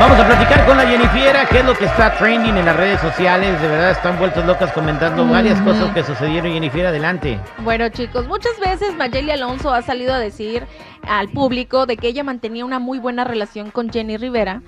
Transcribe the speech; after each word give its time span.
Vamos 0.00 0.18
a 0.18 0.26
platicar 0.26 0.64
con 0.64 0.78
la 0.78 0.86
Jennifiera, 0.86 1.44
qué 1.44 1.58
es 1.58 1.64
lo 1.66 1.74
que 1.74 1.84
está 1.84 2.16
trending 2.16 2.56
en 2.56 2.64
las 2.64 2.74
redes 2.74 2.98
sociales. 3.02 3.60
De 3.60 3.68
verdad 3.68 3.90
están 3.90 4.18
vueltas 4.18 4.46
locas 4.46 4.72
comentando 4.72 5.28
varias 5.28 5.60
cosas 5.60 5.92
que 5.92 6.02
sucedieron. 6.02 6.50
Jennifiera, 6.54 6.88
adelante. 6.88 7.38
Bueno, 7.58 7.86
chicos, 7.90 8.26
muchas 8.26 8.58
veces 8.58 8.96
Mayeli 8.96 9.30
Alonso 9.30 9.70
ha 9.70 9.82
salido 9.82 10.14
a 10.14 10.18
decir 10.18 10.66
al 11.06 11.28
público 11.28 11.84
de 11.84 11.98
que 11.98 12.08
ella 12.08 12.24
mantenía 12.24 12.64
una 12.64 12.78
muy 12.78 12.98
buena 12.98 13.24
relación 13.24 13.70
con 13.70 13.92
Jenny 13.92 14.16
Rivera, 14.16 14.62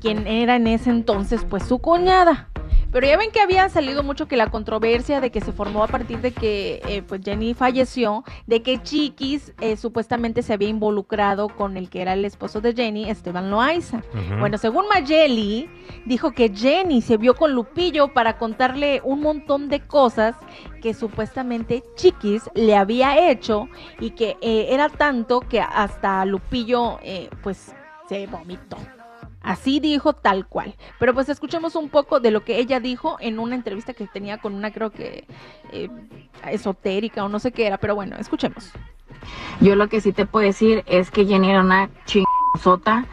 quien 0.00 0.28
era 0.28 0.54
en 0.54 0.68
ese 0.68 0.90
entonces 0.90 1.44
pues 1.50 1.64
su 1.64 1.80
cuñada. 1.80 2.46
Pero 2.96 3.08
ya 3.08 3.18
ven 3.18 3.30
que 3.30 3.40
había 3.40 3.68
salido 3.68 4.02
mucho 4.02 4.26
que 4.26 4.38
la 4.38 4.46
controversia 4.46 5.20
de 5.20 5.30
que 5.30 5.42
se 5.42 5.52
formó 5.52 5.84
a 5.84 5.86
partir 5.86 6.22
de 6.22 6.32
que 6.32 6.80
eh, 6.88 7.02
pues 7.02 7.20
Jenny 7.22 7.52
falleció, 7.52 8.24
de 8.46 8.62
que 8.62 8.82
Chiquis 8.82 9.52
eh, 9.60 9.76
supuestamente 9.76 10.42
se 10.42 10.54
había 10.54 10.70
involucrado 10.70 11.50
con 11.50 11.76
el 11.76 11.90
que 11.90 12.00
era 12.00 12.14
el 12.14 12.24
esposo 12.24 12.62
de 12.62 12.72
Jenny, 12.72 13.10
Esteban 13.10 13.50
Loaiza. 13.50 14.00
Bueno, 14.38 14.56
según 14.56 14.88
Mayeli, 14.88 15.68
dijo 16.06 16.32
que 16.32 16.48
Jenny 16.48 17.02
se 17.02 17.18
vio 17.18 17.34
con 17.34 17.52
Lupillo 17.52 18.14
para 18.14 18.38
contarle 18.38 19.02
un 19.04 19.20
montón 19.20 19.68
de 19.68 19.80
cosas 19.80 20.34
que 20.80 20.94
supuestamente 20.94 21.84
Chiquis 21.96 22.48
le 22.54 22.76
había 22.76 23.30
hecho 23.30 23.68
y 24.00 24.12
que 24.12 24.38
eh, 24.40 24.68
era 24.70 24.88
tanto 24.88 25.40
que 25.40 25.60
hasta 25.60 26.24
Lupillo 26.24 26.98
pues 27.42 27.74
se 28.08 28.26
vomitó. 28.26 28.78
Así 29.46 29.78
dijo 29.78 30.12
tal 30.12 30.46
cual. 30.46 30.74
Pero 30.98 31.14
pues 31.14 31.28
escuchemos 31.28 31.76
un 31.76 31.88
poco 31.88 32.18
de 32.18 32.32
lo 32.32 32.44
que 32.44 32.58
ella 32.58 32.80
dijo 32.80 33.16
en 33.20 33.38
una 33.38 33.54
entrevista 33.54 33.94
que 33.94 34.08
tenía 34.08 34.38
con 34.38 34.54
una, 34.54 34.72
creo 34.72 34.90
que, 34.90 35.24
eh, 35.72 35.88
esotérica 36.50 37.24
o 37.24 37.28
no 37.28 37.38
sé 37.38 37.52
qué 37.52 37.68
era. 37.68 37.78
Pero 37.78 37.94
bueno, 37.94 38.16
escuchemos. 38.18 38.72
Yo 39.60 39.76
lo 39.76 39.88
que 39.88 40.00
sí 40.00 40.12
te 40.12 40.26
puedo 40.26 40.44
decir 40.44 40.82
es 40.86 41.12
que 41.12 41.26
Jenny 41.26 41.50
era 41.50 41.60
una 41.60 41.88
chingosota. 42.06 43.06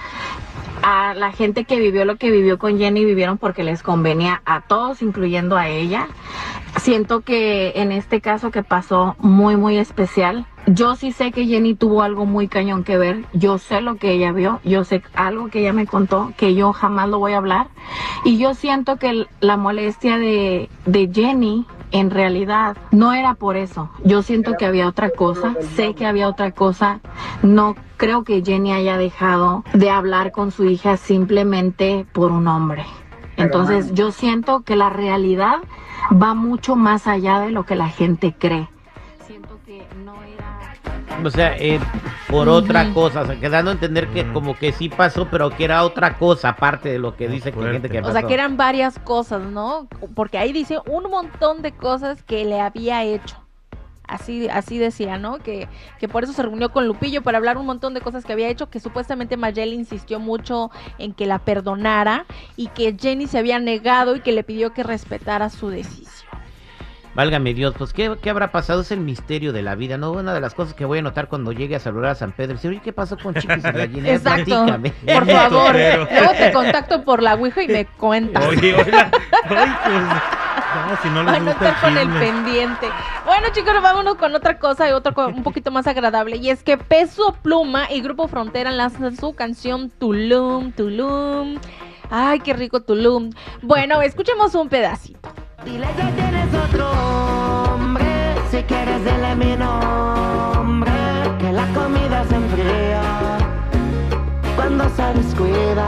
A 0.81 1.13
la 1.13 1.31
gente 1.31 1.65
que 1.65 1.79
vivió 1.79 2.03
lo 2.03 2.17
que 2.17 2.31
vivió 2.31 2.57
con 2.57 2.79
Jenny 2.79 3.05
vivieron 3.05 3.37
porque 3.37 3.63
les 3.63 3.83
convenía 3.83 4.41
a 4.43 4.61
todos, 4.61 5.03
incluyendo 5.03 5.55
a 5.55 5.69
ella. 5.69 6.07
Siento 6.77 7.21
que 7.21 7.73
en 7.75 7.91
este 7.91 8.21
caso 8.21 8.49
que 8.49 8.63
pasó 8.63 9.15
muy, 9.19 9.55
muy 9.55 9.77
especial, 9.77 10.47
yo 10.67 10.95
sí 10.95 11.11
sé 11.11 11.31
que 11.31 11.45
Jenny 11.45 11.75
tuvo 11.75 12.02
algo 12.03 12.25
muy 12.25 12.47
cañón 12.47 12.83
que 12.83 12.97
ver. 12.97 13.25
Yo 13.33 13.58
sé 13.58 13.81
lo 13.81 13.95
que 13.95 14.11
ella 14.11 14.31
vio. 14.31 14.59
Yo 14.64 14.84
sé 14.84 15.03
algo 15.13 15.50
que 15.50 15.59
ella 15.59 15.74
me 15.74 15.85
contó 15.85 16.31
que 16.38 16.56
yo 16.56 16.74
jamás 16.74 17.09
lo 17.09 17.19
voy 17.19 17.34
a 17.34 17.38
hablar. 17.38 17.68
Y 18.24 18.38
yo 18.38 18.53
siento 18.53 18.97
que 18.97 19.28
la 19.41 19.57
molestia 19.57 20.18
de, 20.18 20.69
de 20.85 21.09
Jenny 21.13 21.66
en 21.91 22.09
realidad 22.09 22.78
no 22.91 23.13
era 23.13 23.35
por 23.35 23.57
eso. 23.57 23.90
Yo 24.03 24.22
siento 24.22 24.53
que 24.57 24.66
había 24.66 24.88
otra 24.88 25.09
cosa. 25.09 25.56
Sé 25.75 25.94
que 25.96 26.06
había 26.06 26.29
otra 26.29 26.52
cosa. 26.52 27.02
No 27.41 27.75
creo 27.97 28.23
que 28.23 28.41
Jenny 28.44 28.72
haya 28.72 28.97
dejado 28.97 29.63
de 29.73 29.90
hablar 29.90 30.31
con 30.31 30.52
su 30.52 30.66
hija 30.66 30.97
simplemente 30.97 32.06
por 32.13 32.31
un 32.31 32.47
hombre. 32.47 32.85
Entonces 33.35 33.94
yo 33.94 34.12
siento 34.12 34.62
que 34.62 34.75
la 34.75 34.90
realidad 34.90 35.57
va 36.12 36.34
mucho 36.34 36.75
más 36.75 37.07
allá 37.07 37.40
de 37.40 37.52
lo 37.52 37.66
que 37.66 37.75
la 37.75 37.90
gente 37.90 38.34
cree. 38.38 38.69
Siento 39.25 39.59
que 39.66 39.85
no 40.03 40.16
o 41.23 41.29
sea, 41.29 41.56
eh, 41.57 41.79
por 42.29 42.50
otra 42.50 42.91
cosa, 42.94 43.22
o 43.22 43.25
sea, 43.25 43.39
quedando 43.39 43.72
a 43.72 43.73
entender 43.73 44.07
que 44.09 44.31
como 44.34 44.56
que 44.56 44.72
sí 44.72 44.89
pasó, 44.89 45.28
pero 45.29 45.50
que 45.50 45.63
era 45.66 45.84
otra 45.84 46.17
cosa 46.17 46.50
aparte 46.50 46.89
de 46.89 47.00
lo 47.00 47.16
que 47.16 47.28
dice 47.28 47.51
que 47.51 47.61
gente 47.61 47.89
que 47.89 48.01
pasó. 48.01 48.09
O 48.09 48.13
sea, 48.13 48.28
que 48.28 48.34
eran 48.34 48.57
varias 48.57 49.00
cosas, 49.00 49.41
¿no? 49.41 49.88
Porque 50.16 50.38
ahí 50.38 50.51
dice 50.51 50.79
un 50.88 51.09
montón 51.09 51.61
de 51.61 51.72
cosas 51.72 52.23
que 52.23 52.45
le 52.45 52.59
había 52.59 53.03
hecho. 53.03 53.38
Así, 54.06 54.50
así 54.50 54.78
decía, 54.78 55.17
¿no? 55.17 55.40
Que, 55.40 55.69
que 55.97 56.09
por 56.09 56.25
eso 56.25 56.34
se 56.34 56.44
reunió 56.44 56.72
con 56.72 56.88
Lupillo 56.88 57.22
para 57.22 57.38
hablar 57.38 57.57
un 57.57 57.66
montón 57.66 57.94
de 57.94 58.01
cosas 58.01 58.25
que 58.25 58.34
había 58.34 58.50
hecho, 58.50 58.69
que 58.69 58.81
supuestamente 58.81 59.38
Mayel 59.38 59.73
insistió 59.73 60.19
mucho 60.19 60.72
en 60.97 61.13
que 61.13 61.25
la 61.25 61.40
perdonara 61.40 62.25
y 62.57 62.67
que 62.67 62.95
Jenny 63.00 63.28
se 63.28 63.38
había 63.38 63.59
negado 63.59 64.17
y 64.17 64.19
que 64.19 64.34
le 64.34 64.44
pidió 64.44 64.73
que 64.73 64.84
respetara 64.84 65.50
su 65.50 65.69
decisión. 65.69 66.22
Válgame 67.16 67.53
Dios, 67.53 67.75
pues 67.78 67.94
¿qué, 67.94 68.16
¿qué, 68.22 68.29
habrá 68.31 68.51
pasado? 68.51 68.81
Es 68.81 68.91
el 68.91 69.00
misterio 69.00 69.53
de 69.53 69.62
la 69.62 69.75
vida, 69.75 69.97
¿no? 69.97 70.12
Una 70.12 70.34
de 70.34 70.41
las 70.41 70.56
cosas 70.56 70.74
que 70.74 70.84
voy 70.84 71.00
a 71.00 71.01
notar 71.03 71.28
cuando 71.28 71.51
llegue 71.51 71.75
a 71.75 71.79
saludar 71.79 72.12
a 72.12 72.16
San 72.16 72.31
Pedro. 72.31 72.57
Oye, 72.63 72.81
¿qué 72.84 72.91
pasó 72.91 73.18
con 73.18 73.35
Chiquis 73.35 73.63
y 73.63 73.72
Gallinas? 73.72 74.09
Exacto. 74.09 74.66
Por 75.06 75.28
favor, 75.28 75.75
luego 75.75 76.34
te 76.38 76.52
contacto 76.52 77.03
por 77.03 77.22
la 77.22 77.35
Ouija 77.35 77.62
y 77.62 77.68
me 77.68 77.85
cuentas. 77.85 78.44
Oye, 78.47 78.73
oye, 78.73 78.91
pues, 79.47 79.62
no, 80.88 80.97
si 81.03 81.09
no 81.09 81.23
les 81.23 81.34
Van 81.34 81.47
a 81.47 81.52
estar 81.52 81.81
con 81.81 81.97
el 81.97 82.09
pendiente. 82.09 82.90
Bueno, 83.25 83.47
chicos, 83.52 83.73
vámonos 83.81 84.16
con 84.16 84.34
otra 84.34 84.57
cosa 84.57 84.90
y 84.90 84.91
otra 84.91 85.13
un 85.28 85.44
poquito 85.44 85.69
más 85.69 85.85
agradable. 85.85 86.38
Y 86.38 86.50
es 86.50 86.63
que 86.63 86.79
Peso 86.79 87.38
Pluma 87.44 87.91
y 87.91 88.02
Grupo 88.02 88.28
Frontera 88.28 88.72
lanzan 88.72 89.16
su 89.16 89.34
canción 89.34 89.91
Tulum, 89.91 90.72
Tulum. 90.72 91.59
Ay, 92.09 92.40
qué 92.40 92.53
rico 92.53 92.81
Tulum. 92.81 93.29
Bueno, 93.62 94.02
escuchemos 94.02 94.56
un 94.56 94.69
pedacito. 94.69 95.42
Dile 95.66 95.88
que 95.96 96.03
tienes 96.19 96.53
otro 96.53 96.91
hombre, 96.91 98.35
si 98.51 98.62
quieres 98.63 99.03
dile 99.06 99.35
mi 99.35 99.56
nombre, 99.56 100.91
que 101.40 101.53
la 101.53 101.68
comida 101.74 102.25
se 102.28 102.35
enfría 102.35 103.01
cuando 104.57 104.90
se 104.90 105.03
descuida. 105.13 105.88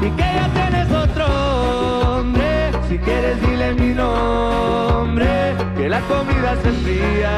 Y 0.00 0.10
que 0.10 0.22
ya 0.22 0.48
tienes 0.52 0.90
otro 0.90 1.26
hombre, 2.18 2.72
si 2.88 2.98
quieres 2.98 3.40
dile 3.40 3.72
mi 3.74 3.94
nombre, 3.94 5.54
que 5.76 5.88
la 5.88 6.00
comida 6.00 6.56
se 6.62 6.68
enfría 6.70 7.30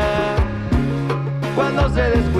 cuando 1.54 1.88
se 1.90 2.02
descuida. 2.02 2.31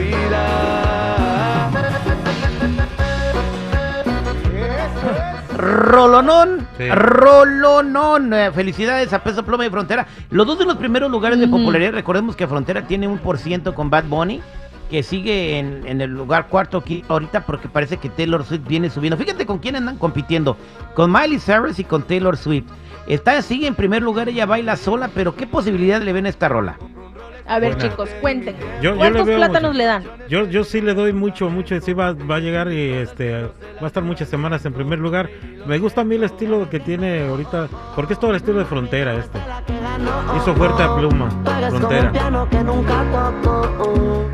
Rolonón, 5.72 6.66
Rolonón. 6.90 8.34
Eh, 8.34 8.52
felicidades 8.52 9.12
a 9.12 9.24
Peso 9.24 9.42
Pluma 9.42 9.64
y 9.64 9.70
Frontera. 9.70 10.06
Los 10.30 10.46
dos 10.46 10.58
de 10.58 10.66
los 10.66 10.76
primeros 10.76 11.10
lugares 11.10 11.38
de 11.38 11.48
popularidad. 11.48 11.92
Recordemos 11.92 12.36
que 12.36 12.46
Frontera 12.46 12.86
tiene 12.86 13.08
un 13.08 13.18
por 13.18 13.38
ciento 13.38 13.74
con 13.74 13.88
Bad 13.88 14.04
Bunny, 14.04 14.42
que 14.90 15.02
sigue 15.02 15.58
en, 15.58 16.00
el 16.00 16.10
lugar 16.10 16.48
cuarto 16.48 16.78
aquí 16.78 17.02
ahorita 17.08 17.46
porque 17.46 17.68
parece 17.68 17.96
que 17.96 18.10
Taylor 18.10 18.44
Swift 18.44 18.66
viene 18.68 18.90
subiendo. 18.90 19.16
Fíjate 19.16 19.46
con 19.46 19.58
quién 19.58 19.76
andan 19.76 19.96
compitiendo. 19.96 20.58
Con 20.94 21.10
Miley 21.10 21.38
Cyrus 21.38 21.78
y 21.78 21.84
con 21.84 22.02
Taylor 22.02 22.36
Swift. 22.36 22.66
Está, 23.06 23.40
sigue 23.40 23.66
en 23.66 23.74
primer 23.74 24.02
lugar, 24.02 24.28
ella 24.28 24.46
baila 24.46 24.76
sola, 24.76 25.10
pero 25.14 25.34
¿qué 25.34 25.46
posibilidad 25.46 26.02
le 26.02 26.12
ven 26.12 26.26
a 26.26 26.28
esta 26.28 26.48
rola? 26.48 26.76
A 27.46 27.58
ver, 27.58 27.76
chicos, 27.76 28.08
cuenten. 28.20 28.56
¿Cuántos 28.96 29.28
plátanos 29.28 29.74
le 29.74 29.84
dan? 29.84 30.04
Yo, 30.28 30.46
yo 30.46 30.64
sí 30.64 30.80
le 30.80 30.94
doy 30.94 31.12
mucho, 31.12 31.50
mucho. 31.50 31.78
Sí 31.80 31.92
va, 31.92 32.12
va 32.12 32.36
a 32.36 32.40
llegar 32.40 32.72
y 32.72 32.90
este 32.90 33.42
va 33.42 33.50
a 33.82 33.86
estar 33.86 34.02
muchas 34.02 34.28
semanas 34.28 34.64
en 34.64 34.72
primer 34.72 34.98
lugar. 34.98 35.28
Me 35.66 35.78
gusta 35.78 36.00
a 36.00 36.04
mí 36.04 36.16
el 36.16 36.24
estilo 36.24 36.68
que 36.68 36.80
tiene 36.80 37.26
ahorita, 37.26 37.68
porque 37.94 38.14
es 38.14 38.18
todo 38.18 38.30
el 38.30 38.36
estilo 38.36 38.58
de 38.58 38.64
frontera 38.64 39.14
este. 39.14 39.38
Hizo 40.36 40.54
fuerte 40.54 40.82
a 40.82 40.96
pluma, 40.96 41.30
frontera. 41.68 42.12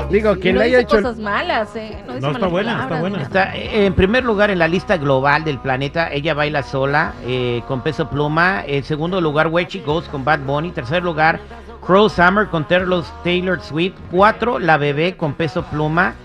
Digo, 0.09 0.35
quien 0.37 0.57
le 0.57 0.63
haya 0.63 0.79
hecho. 0.79 0.97
cosas 0.97 1.19
malas, 1.19 1.75
¿eh? 1.75 2.03
No, 2.19 2.31
está 2.31 2.47
buena, 2.47 2.83
está 2.83 2.99
buena. 2.99 3.21
Está 3.21 3.55
eh, 3.55 3.85
en 3.85 3.93
primer 3.93 4.23
lugar 4.23 4.49
en 4.49 4.57
la 4.57 4.67
lista 4.67 4.97
global 4.97 5.43
del 5.43 5.59
planeta. 5.59 6.11
Ella 6.11 6.33
baila 6.33 6.63
sola, 6.63 7.13
eh, 7.25 7.61
con 7.67 7.81
peso 7.81 8.09
pluma. 8.09 8.63
En 8.65 8.83
segundo 8.83 9.21
lugar, 9.21 9.47
Wechi 9.47 9.81
Ghost 9.81 10.09
con 10.09 10.25
Bad 10.25 10.39
Bunny. 10.39 10.71
Tercer 10.71 11.03
lugar, 11.03 11.39
Crow 11.85 12.09
Summer 12.09 12.47
con 12.47 12.67
Taylor 12.67 13.61
Swift. 13.61 13.95
Cuatro, 14.11 14.59
La 14.59 14.77
Bebé 14.77 15.17
con 15.17 15.33
Peso 15.33 15.63
Pluma. 15.63 16.15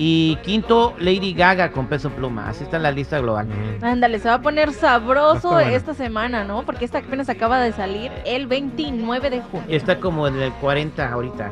Y 0.00 0.36
quinto, 0.44 0.94
Lady 1.00 1.34
Gaga 1.34 1.72
con 1.72 1.86
Peso 1.86 2.10
Pluma. 2.10 2.48
Así 2.48 2.62
está 2.62 2.78
la 2.78 2.92
lista 2.92 3.18
global. 3.18 3.48
Ándale, 3.82 4.20
se 4.20 4.28
va 4.28 4.34
a 4.34 4.40
poner 4.40 4.72
sabroso 4.72 5.58
esta 5.58 5.92
semana, 5.92 6.44
¿no? 6.44 6.62
Porque 6.62 6.84
esta 6.84 6.98
apenas 6.98 7.28
acaba 7.28 7.60
de 7.60 7.72
salir 7.72 8.12
el 8.24 8.46
29 8.46 9.28
de 9.28 9.40
junio. 9.42 9.66
Está 9.68 9.98
como 9.98 10.28
en 10.28 10.40
el 10.40 10.52
40 10.52 11.12
ahorita. 11.12 11.50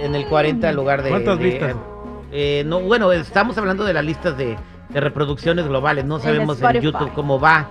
En 0.00 0.14
el 0.14 0.24
40 0.26 0.72
lugar 0.72 1.02
de... 1.02 1.10
¿Cuántas 1.10 1.38
listas? 1.38 1.76
Eh, 2.32 2.64
no, 2.66 2.80
bueno, 2.80 3.12
estamos 3.12 3.56
hablando 3.58 3.84
de 3.84 3.92
las 3.92 4.04
listas 4.04 4.36
de, 4.36 4.56
reproducciones 4.90 5.66
globales. 5.66 6.04
No 6.04 6.18
sabemos 6.18 6.60
en 6.62 6.80
YouTube 6.80 7.12
cómo 7.14 7.38
va. 7.38 7.68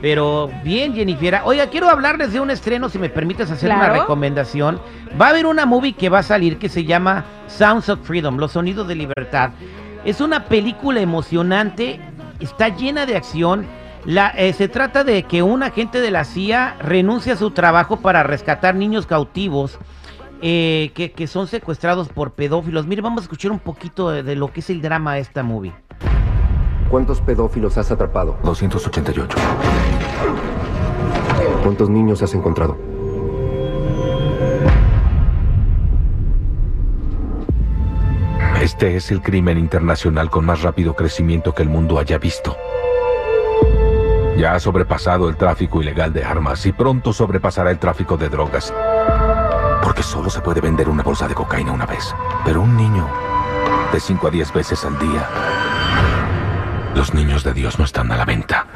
Pero 0.00 0.50
bien, 0.62 0.94
Jennifer. 0.94 1.40
Oiga, 1.44 1.68
quiero 1.68 1.88
hablarles 1.88 2.32
de 2.32 2.40
un 2.40 2.50
estreno, 2.50 2.88
si 2.88 2.98
me 2.98 3.08
permites 3.08 3.50
hacer 3.50 3.70
una 3.70 3.88
recomendación. 3.88 4.80
Va 5.20 5.26
a 5.26 5.30
haber 5.30 5.46
una 5.46 5.64
movie 5.66 5.94
que 5.94 6.08
va 6.08 6.18
a 6.18 6.22
salir 6.22 6.58
que 6.58 6.68
se 6.68 6.84
llama 6.84 7.24
Sounds 7.46 7.88
of 7.88 8.00
Freedom, 8.02 8.36
Los 8.36 8.52
Sonidos 8.52 8.86
de 8.86 8.96
Libertad. 8.96 9.50
Es 10.04 10.20
una 10.20 10.44
película 10.44 11.00
emocionante, 11.00 12.00
está 12.40 12.68
llena 12.68 13.06
de 13.06 13.16
acción. 13.16 13.66
La, 14.04 14.28
eh, 14.36 14.52
se 14.52 14.68
trata 14.68 15.02
de 15.02 15.22
que 15.22 15.42
un 15.42 15.62
agente 15.62 16.02
de 16.02 16.10
la 16.10 16.24
CIA 16.24 16.76
renuncia 16.80 17.32
a 17.32 17.36
su 17.36 17.52
trabajo 17.52 18.00
para 18.00 18.22
rescatar 18.22 18.74
niños 18.74 19.06
cautivos 19.06 19.78
eh, 20.42 20.90
que, 20.94 21.12
que 21.12 21.26
son 21.26 21.46
secuestrados 21.46 22.10
por 22.10 22.32
pedófilos. 22.32 22.86
Mire, 22.86 23.00
vamos 23.00 23.22
a 23.22 23.24
escuchar 23.24 23.50
un 23.50 23.60
poquito 23.60 24.10
de, 24.10 24.22
de 24.22 24.36
lo 24.36 24.52
que 24.52 24.60
es 24.60 24.68
el 24.68 24.82
drama 24.82 25.14
de 25.14 25.20
esta 25.20 25.42
movie. 25.42 25.72
¿Cuántos 26.94 27.20
pedófilos 27.20 27.76
has 27.76 27.90
atrapado? 27.90 28.36
288. 28.44 29.36
¿Cuántos 31.64 31.90
niños 31.90 32.22
has 32.22 32.32
encontrado? 32.34 32.76
Este 38.62 38.94
es 38.94 39.10
el 39.10 39.22
crimen 39.22 39.58
internacional 39.58 40.30
con 40.30 40.44
más 40.44 40.62
rápido 40.62 40.94
crecimiento 40.94 41.52
que 41.52 41.64
el 41.64 41.68
mundo 41.68 41.98
haya 41.98 42.16
visto. 42.18 42.56
Ya 44.38 44.54
ha 44.54 44.60
sobrepasado 44.60 45.28
el 45.28 45.36
tráfico 45.36 45.82
ilegal 45.82 46.12
de 46.12 46.22
armas 46.22 46.64
y 46.64 46.70
pronto 46.70 47.12
sobrepasará 47.12 47.72
el 47.72 47.80
tráfico 47.80 48.16
de 48.16 48.28
drogas. 48.28 48.72
Porque 49.82 50.04
solo 50.04 50.30
se 50.30 50.40
puede 50.40 50.60
vender 50.60 50.88
una 50.88 51.02
bolsa 51.02 51.26
de 51.26 51.34
cocaína 51.34 51.72
una 51.72 51.86
vez. 51.86 52.14
Pero 52.44 52.62
un 52.62 52.76
niño, 52.76 53.08
de 53.92 53.98
5 53.98 54.28
a 54.28 54.30
10 54.30 54.52
veces 54.52 54.84
al 54.84 54.96
día. 55.00 55.28
Los 56.94 57.12
niños 57.12 57.42
de 57.42 57.52
Dios 57.52 57.78
no 57.78 57.84
están 57.84 58.10
a 58.12 58.16
la 58.16 58.24
venta. 58.24 58.66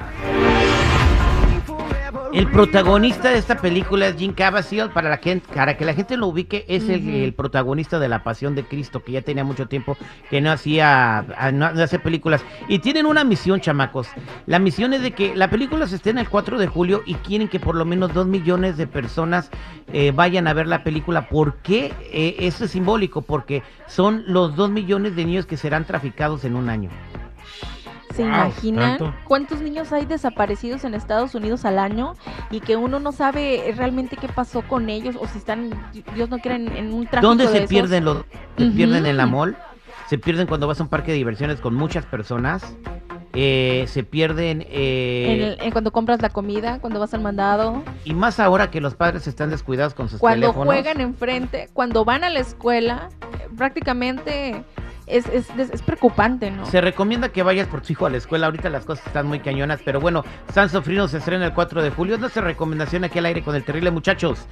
El 2.32 2.50
protagonista 2.50 3.30
de 3.30 3.38
esta 3.38 3.56
película 3.56 4.06
es 4.08 4.16
Jim 4.16 4.32
Caviezel, 4.32 4.90
para, 4.90 5.08
la 5.08 5.16
gente, 5.16 5.46
para 5.54 5.76
que 5.76 5.84
la 5.84 5.94
gente 5.94 6.16
lo 6.16 6.26
ubique, 6.26 6.64
es 6.68 6.88
el, 6.88 7.32
protagonista 7.32 7.98
de 7.98 8.08
La 8.08 8.22
Pasión 8.22 8.54
de 8.54 8.64
Cristo, 8.64 9.02
que 9.02 9.12
ya 9.12 9.22
tenía 9.22 9.44
mucho 9.44 9.66
tiempo 9.66 9.96
que 10.28 10.40
no 10.40 10.50
hacía, 10.50 11.24
no, 11.54 11.72
no 11.72 11.82
hace 11.82 11.98
películas. 11.98 12.44
Y 12.68 12.80
tienen 12.80 13.06
una 13.06 13.24
misión, 13.24 13.60
chamacos. 13.60 14.08
La 14.46 14.58
misión 14.58 14.92
es 14.92 15.02
de 15.02 15.12
que 15.12 15.34
la 15.34 15.48
película 15.48 15.86
se 15.86 15.96
estrena 15.96 16.20
el 16.20 16.28
4 16.28 16.58
de 16.58 16.66
julio 16.66 17.02
y 17.06 17.14
quieren 17.14 17.48
que 17.48 17.60
por 17.60 17.74
lo 17.74 17.84
menos 17.84 18.12
2 18.12 18.26
millones 18.26 18.76
de 18.76 18.86
personas 18.86 19.50
eh, 19.92 20.12
vayan 20.14 20.48
a 20.48 20.52
ver 20.52 20.66
la 20.66 20.84
película. 20.84 21.28
¿Por 21.28 21.56
qué? 21.56 21.94
Eh, 22.12 22.36
eso 22.40 22.66
es 22.66 22.72
simbólico, 22.72 23.22
porque 23.22 23.62
son 23.86 24.24
los 24.26 24.54
2 24.54 24.70
millones 24.70 25.16
de 25.16 25.24
niños 25.24 25.46
que 25.46 25.56
serán 25.56 25.86
traficados 25.86 26.44
en 26.44 26.56
un 26.56 26.68
año. 26.68 26.90
¿Se 28.18 28.24
Wow, 28.24 28.32
imaginan 28.32 28.98
¿tanto? 28.98 29.14
cuántos 29.28 29.60
niños 29.60 29.92
hay 29.92 30.04
desaparecidos 30.04 30.82
en 30.82 30.94
Estados 30.94 31.36
Unidos 31.36 31.64
al 31.64 31.78
año 31.78 32.16
y 32.50 32.58
que 32.58 32.74
uno 32.74 32.98
no 32.98 33.12
sabe 33.12 33.72
realmente 33.76 34.16
qué 34.16 34.26
pasó 34.26 34.62
con 34.62 34.90
ellos 34.90 35.14
o 35.20 35.28
si 35.28 35.38
están, 35.38 35.70
Dios 36.16 36.28
no 36.28 36.40
quiera, 36.40 36.56
en, 36.56 36.66
en 36.76 36.92
un 36.92 37.06
tráfico 37.06 37.28
¿Dónde 37.28 37.44
de 37.46 37.50
se 37.52 37.58
esos? 37.58 37.68
pierden 37.68 38.04
los 38.04 38.24
se 38.56 38.66
pierden 38.66 39.06
en 39.06 39.16
la 39.16 39.26
mall? 39.26 39.56
Se 40.08 40.18
pierden 40.18 40.48
cuando 40.48 40.66
vas 40.66 40.80
a 40.80 40.82
un 40.82 40.88
parque 40.88 41.12
de 41.12 41.16
diversiones 41.18 41.60
con 41.60 41.74
muchas 41.76 42.06
personas. 42.06 42.74
eh, 43.34 43.84
se 43.86 44.02
pierden 44.02 44.64
eh, 44.68 45.26
En 45.28 45.40
el- 45.42 45.58
en 45.60 45.70
cuando 45.70 45.92
compras 45.92 46.20
la 46.20 46.30
comida, 46.30 46.80
cuando 46.80 46.98
vas 46.98 47.14
al 47.14 47.20
mandado, 47.20 47.84
y 48.04 48.14
más 48.14 48.40
ahora 48.40 48.68
que 48.72 48.80
los 48.80 48.96
padres 48.96 49.28
están 49.28 49.50
descuidados 49.50 49.94
con 49.94 50.08
sus 50.08 50.18
cuando 50.18 50.46
teléfonos. 50.48 50.66
juegan 50.74 51.00
enfrente, 51.00 51.68
cuando 51.72 52.04
van 52.04 52.24
a 52.24 52.30
la 52.30 52.40
escuela, 52.40 53.10
eh, 53.38 53.46
prácticamente 53.56 54.64
es, 55.10 55.26
es- 55.28 55.48
es 55.58 55.82
preocupante, 55.82 56.50
¿no? 56.50 56.66
Se 56.66 56.80
recomienda 56.80 57.28
que 57.30 57.42
vayas 57.42 57.66
por 57.68 57.80
tu 57.82 57.92
hijo 57.92 58.06
a 58.06 58.10
la 58.10 58.16
escuela. 58.16 58.46
Ahorita 58.46 58.68
las 58.70 58.84
cosas 58.84 59.06
están 59.06 59.26
muy 59.26 59.40
cañonas, 59.40 59.80
pero 59.84 60.00
bueno, 60.00 60.24
San 60.52 60.68
Sofrino 60.68 61.08
se 61.08 61.18
estrena 61.18 61.46
el 61.46 61.52
4 61.54 61.82
de 61.82 61.90
julio. 61.90 62.14
Es 62.14 62.20
nuestra 62.20 62.42
recomendación 62.42 63.04
aquí 63.04 63.18
al 63.18 63.26
aire 63.26 63.42
con 63.42 63.54
el 63.54 63.64
terrible 63.64 63.90
muchachos. 63.90 64.46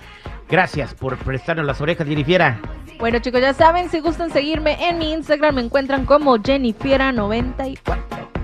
Gracias 0.49 0.95
por 0.95 1.17
prestarnos 1.19 1.67
las 1.67 1.81
orejas, 1.81 2.07
Jennifiera. 2.07 2.59
Bueno 2.99 3.19
chicos, 3.19 3.41
ya 3.43 3.53
saben, 3.53 3.91
si 3.91 4.01
gustan 4.01 4.31
seguirme 4.31 4.89
en 4.89 4.99
mi 4.99 5.13
Instagram 5.13 5.57
me 5.57 5.61
encuentran 5.63 6.07
como 6.07 6.37
Jennifiera94. 6.39 8.36